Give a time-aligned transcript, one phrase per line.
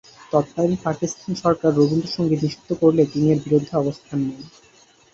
[0.31, 4.41] তৎকালীন পাকিস্তান সরকার রবীন্দ্রসঙ্গীত নিষিদ্ধ করলে তিনি এর বিরুদ্ধে অবস্থান নেন।